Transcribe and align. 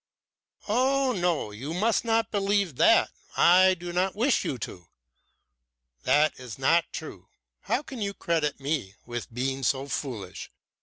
"Oh 0.67 1.13
no, 1.15 1.51
you 1.51 1.75
must 1.75 2.03
not 2.03 2.31
believe 2.31 2.77
that 2.77 3.11
I 3.37 3.75
do 3.75 3.93
not 3.93 4.15
wish 4.15 4.43
you 4.43 4.57
to. 4.57 4.87
That 6.05 6.39
is 6.39 6.57
not 6.57 6.91
true. 6.91 7.27
How 7.59 7.83
can 7.83 8.01
you 8.01 8.15
credit 8.15 8.59
me 8.59 8.95
with 9.05 9.31
being 9.31 9.61
so 9.61 9.87
foolish? 9.87 10.49